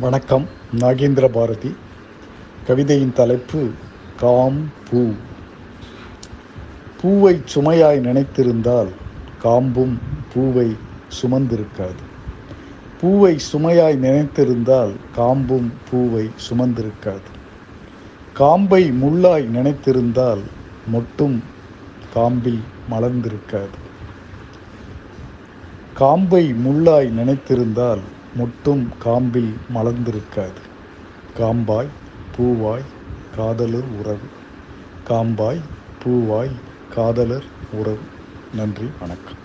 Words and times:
வணக்கம் 0.00 0.48
நாகேந்திர 0.78 1.28
பாரதி. 1.28 1.74
கவிதையின் 2.66 3.12
தலைப்பு 3.12 3.70
காம் 4.16 4.70
பூ. 4.90 5.10
பூவை 7.00 7.42
சுமையாய் 7.54 8.00
நினைத்திருந்தால் 8.00 8.88
காம்பும் 9.42 9.98
பூவை 10.34 10.76
சுமந்திருக்காது. 11.22 12.02
பூவை 13.00 13.38
சுமையாய் 13.52 13.96
நினைத்திருந்தால் 13.96 14.94
காம்பும் 15.16 15.72
பூவை 15.90 16.30
சுமந்திருக்காது. 16.50 17.30
காம்பை 18.34 18.92
முள்ளாய் 18.92 19.48
நினைத்திருந்தால் 19.48 20.42
மொட்டும் 20.92 21.40
காம்பில் 22.14 22.60
மலர்ந்திருக்காது. 22.90 23.78
காம்பை 25.94 26.52
முள்ளாய் 26.52 27.10
நினைத்திருந்தால் 27.10 28.00
மொட்டும் 28.38 28.88
காம்பில் 29.04 29.52
மலர்ந்திருக்காது. 29.74 30.62
காம்பாய் 31.36 31.88
பூவாய் 32.38 32.84
காதலர் 33.36 33.88
உறவு. 34.00 34.28
காம்பாய் 35.10 35.60
பூவாய் 36.04 36.54
காதலர் 36.88 37.44
உறவு. 37.70 38.00
நன்றி 38.52 38.90
வணக்கம். 39.00 39.36